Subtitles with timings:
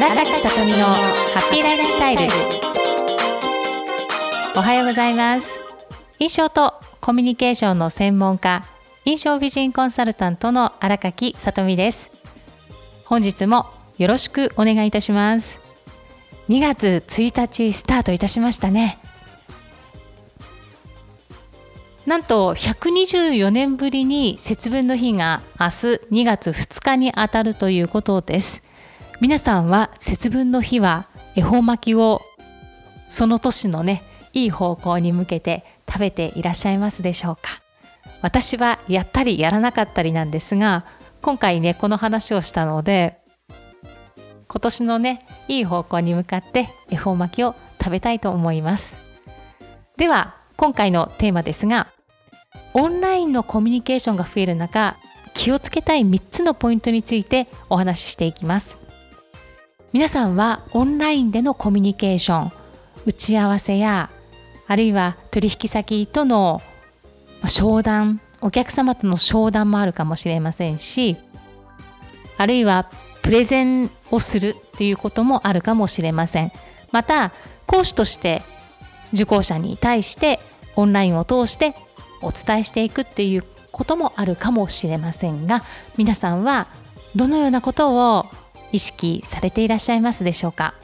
[0.00, 0.94] 荒垣さとみのハ
[1.40, 2.22] ッピーライフスタイル。
[4.56, 5.58] おはようございます。
[6.20, 8.64] 印象とコミュニケーションの専門家
[9.04, 12.10] 印象美人コンサルタントの荒垣さとみです。
[13.06, 13.66] 本日も
[13.96, 15.58] よろしくお願いいたします。
[16.48, 19.00] 2月1日スタートいたしましたね。
[22.06, 25.70] なんと124年ぶりに節分の日が明日
[26.12, 28.62] 2月2日にあたるということです。
[29.20, 32.22] 皆さんは節分の日は恵方巻きを
[33.08, 37.60] その年のねいい方向に向けて食べていらっしゃいますでしょうか？
[38.22, 40.84] 私はやったりやらなかったりなんですが
[41.20, 43.18] 今回ねこの話をしたので
[44.46, 48.94] 今年のねいい方向に向かって恵方巻きを食べたいと思います。
[49.96, 51.88] では今回のテーマですが
[52.72, 54.96] オンラインのコミュニケーションが増える中
[55.34, 58.78] 気をつけたい3つのポイントについてお話ししていきます。
[59.92, 62.52] 皆さんはオンラインでのコミュニケーション
[63.06, 64.10] 打ち合わせや
[64.66, 66.60] あるいは取引先との
[67.46, 71.16] 商談お客様との商談もあるかもしれませんし
[72.36, 72.90] あるいは
[73.22, 76.52] プレゼンをするっていうこともあるかもしれません。
[76.92, 77.32] また
[77.66, 78.42] 講師として
[79.12, 80.40] 受講者に対して
[80.76, 81.74] オンラインを通して
[82.22, 85.62] お伝えしていくっていうこともあるかもしれませんが
[85.96, 86.66] 皆さんは
[87.16, 88.26] どのようなことを
[88.72, 90.74] 意識されていらっしゃいますでしょうか？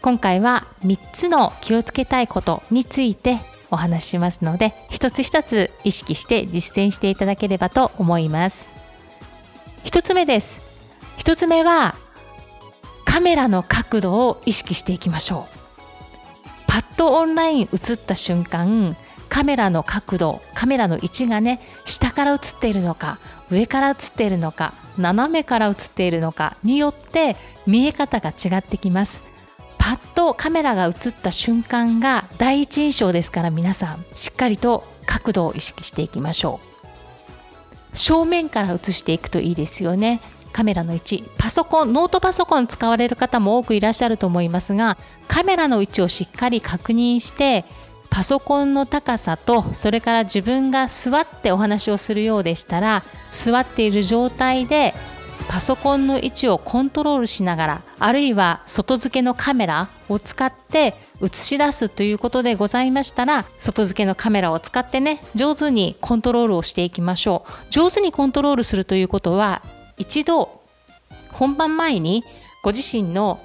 [0.00, 3.38] 今回は3つの気をつけたいことについて
[3.70, 8.72] お話ししますので一つ一つ意識して実践していただければと思います。
[9.84, 10.60] 1つ目です。
[11.18, 11.94] 1つ目は
[13.04, 15.58] カメラの角度を意識していきましょう。
[16.66, 18.96] パッとオンライン映った瞬間
[19.28, 23.18] カメラの角度カメラの位置がね下から映っているのか
[23.52, 27.36] 上から映っているのか斜めから映っているのかによって
[27.66, 29.20] 見え方が違ってきます。
[29.78, 36.60] パッとカメラが映った瞬間が第一印象ですから皆さんしっかりと角度を意識していきましょ
[37.92, 37.96] う。
[37.96, 40.20] 正面から映していくといいですよね。
[40.52, 41.24] カメラの位置。
[41.38, 44.96] パソコンノートパソコン使われる方も多くいらっしゃると思いますが
[45.26, 47.64] カメラの位置をしっかり確認して
[48.12, 54.92] パソコンの高さとそれから自分が座ってお話をするようでしたら座っている状態で
[55.48, 67.52] パソコンの位置をコントロールしながらあるいは外付けのカメラを使って映し出すということでございましたら外付けのカメラを使ってね上手にコントロールをしていきましょう。
[67.70, 69.62] 上手にコントロールするということは
[69.96, 70.60] 一度
[71.32, 72.24] 本番前に
[72.62, 73.40] ご自身の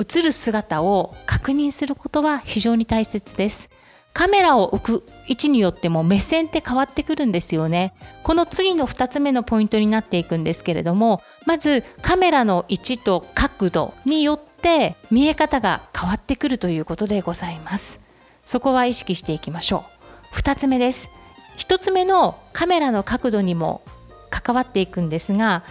[0.00, 3.68] 映る姿を確認することは非常に大切です。
[4.16, 7.92] カメラを置く位置によっても目線って変わってくるんですよね。
[8.22, 18.00] この次の2つ目のポイントになっていくんですけれどもまずカメラの位置と角度によって見え方が変わってくるということでございます。
[18.46, 19.84] そこは意識していきましょ
[20.32, 20.36] う。
[20.36, 21.10] 2つ目です。
[21.58, 23.82] 1つ目のカメラの角度にも
[24.30, 25.62] 関わっていくんですが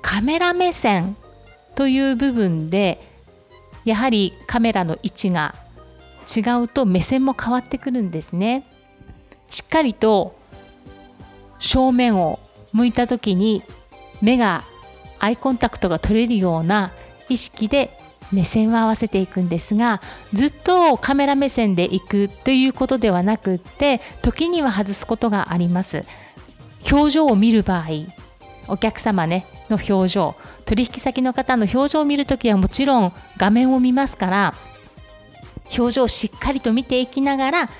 [0.00, 1.18] カメラ目線
[1.74, 2.98] という部分で
[3.84, 5.54] やはりカメラの位置が
[6.36, 8.64] 違うと目線も変わってくるんですね。
[9.48, 10.38] しっかりと
[11.58, 12.38] 正面を
[12.72, 13.62] 向いた時に
[14.20, 14.62] 目が
[15.18, 16.92] アイコンタクトが取れるような
[17.28, 17.98] 意識で
[18.30, 20.00] 目線を合わせていくんですが
[20.32, 26.04] ずっとカメラ目線でいくということではなくって時には外すことがあります
[26.90, 27.86] 表情を見る場合
[28.68, 30.34] お客様ねの表情
[30.66, 34.54] 取引先の方の表情を見るときはもちろん画面を見ますから
[35.76, 37.70] 表情をしっかりと見ていきながら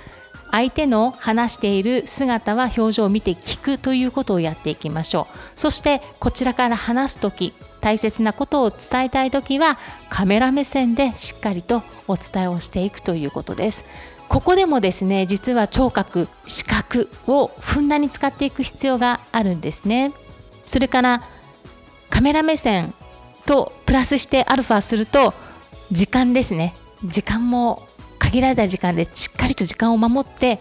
[0.51, 5.39] 相手の話している姿は表情を見て聞くということをやっていきましょう。
[5.55, 9.79] そしてこちらから話す時大切なことを伝えたい時は
[10.09, 13.85] カメラ目線でしっかりとお伝えをしていくということです。
[14.29, 20.13] ここでもですね実は聴覚視覚をふんだんに使っていく必要があるんですね。
[20.65, 21.23] それから
[22.11, 22.95] カメラ目線
[23.47, 25.35] とプラスしてアルファすると
[25.91, 26.75] 時間ですね。
[27.05, 27.87] 時間も
[28.19, 30.61] 限られた時間でしっかりと時間を守って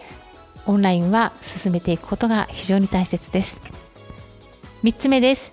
[0.66, 3.60] オンラインは進めていくことが非常に大切です。
[4.84, 5.50] 3つ目です。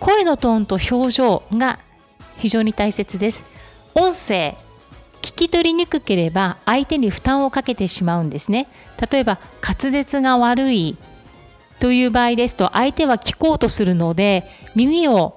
[0.00, 1.78] 声のトーンと表情が
[2.38, 3.44] 非常に大切です。
[3.94, 4.56] 音声
[5.20, 8.68] 聞き取りにくければ相手に負担をかけてしまうんですね。
[9.10, 10.96] 例えば滑舌が悪い
[11.78, 14.44] という場合ですと相手は聞こうとするので
[14.74, 15.36] 耳を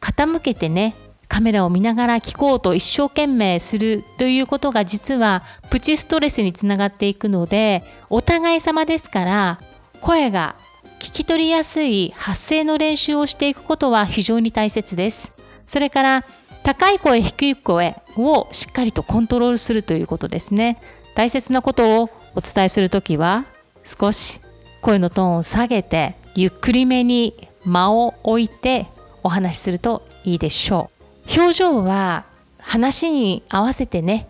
[0.00, 0.94] 傾けてね
[1.34, 9.60] カメラを見ながら聞こうと一生懸命するということが実はプチストレスにつながっていくのでお互い様ですから
[10.00, 10.54] 声が
[11.00, 15.32] 聞き取りやすい発声の練習をしていくことは非常に大切です。
[15.66, 16.24] それから
[16.62, 20.80] 高い声低い声をしっかりとコントロールするということですね
[21.16, 23.44] 大切なことをお伝えするときは
[23.82, 24.40] 少し
[24.82, 28.86] 声のトーンを下げてゆっくりめに間を置いて
[29.24, 30.93] お話しするといいでしょう
[31.36, 32.24] 表情は
[32.58, 34.28] 話に合わせてね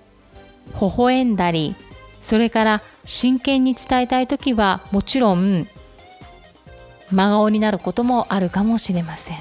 [0.80, 1.74] 微笑んだり
[2.20, 5.66] それから真剣に伝えたい時はもちろん
[7.10, 9.36] 真顔になることもあるかもしれません。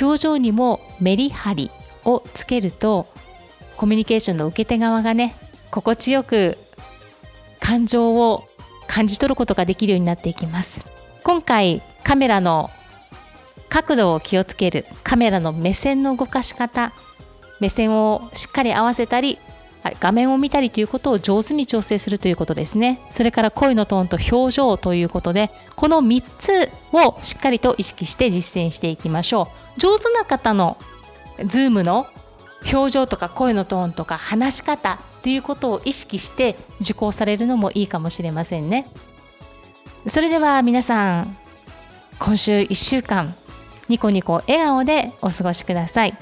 [0.00, 1.70] 表情にもメリハリ
[2.04, 3.06] をつけると
[3.76, 5.36] コミュニケーションの受け手側がね
[5.70, 6.58] 心地よく
[7.60, 8.44] 感情を
[8.88, 10.84] 感じ取ることができるようになっていきます。
[11.22, 12.70] 今回カメラの
[13.74, 14.86] 角度を気をつける。
[15.02, 16.92] カメラの目線の動かし方。
[17.58, 19.38] 目線をしっかり合わせたり
[20.00, 23.00] 画面を見たりということを上手に調整するということですね。
[23.10, 29.80] それから声のトーンと表情ということでこの3つをしっかりと意識して実践していきましょう。
[29.80, 30.76] 上手な方の
[31.38, 32.06] Zoom の
[32.72, 38.86] 表情とか声のトーンとか話し方ということを意識して受講されるのもいいかもしれませんね。
[40.06, 41.36] それでは皆さん
[42.20, 43.34] 今週1週間
[43.88, 46.16] ニコニコ笑顔でお過ごしください。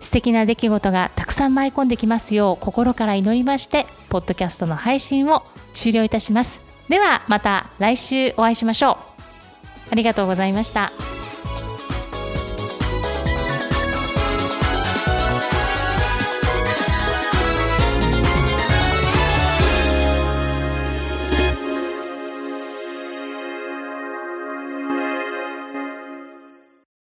[0.00, 5.42] 素敵な出来事がたくさん舞い込んできますよう心から祈りましてポッドキャストの配信を
[5.72, 6.60] 終了いたします。
[6.88, 8.96] ではまた来週お会いしましょう。
[9.90, 10.90] ありがとうございました。